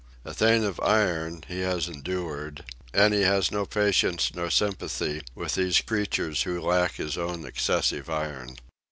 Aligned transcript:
A 0.25 0.33
thing 0.33 0.63
of 0.63 0.79
iron, 0.79 1.43
he 1.47 1.59
has 1.59 1.87
endured; 1.87 2.63
and 2.91 3.13
he 3.13 3.21
has 3.21 3.51
no 3.51 3.67
patience 3.67 4.31
nor 4.33 4.49
sympathy 4.49 5.21
with 5.35 5.53
these 5.53 5.79
creatures 5.81 6.41
who 6.41 6.59
lack 6.59 6.93
his 6.95 7.19
own 7.19 7.45
excessive 7.45 8.09
iron. 8.09 8.57